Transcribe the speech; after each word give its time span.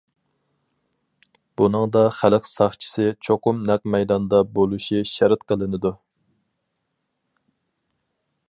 بۇنىڭدا 1.61 2.01
خەلق 2.21 2.49
ساقچىسى 2.53 3.05
چوقۇم 3.27 3.61
نەق 3.69 3.85
مەيداندا 3.97 4.41
بولۇشى 4.57 5.05
شەرت 5.13 5.47
قىلىنىدۇ. 5.53 5.95